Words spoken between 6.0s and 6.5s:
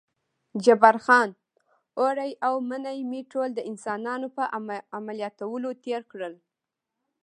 کړل.